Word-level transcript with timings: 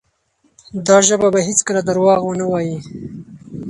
دا 0.87 0.97
ژبه 1.07 1.27
به 1.33 1.39
هیڅکله 1.47 1.81
درواغ 1.87 2.19
ونه 2.25 2.45
وایي. 2.51 2.77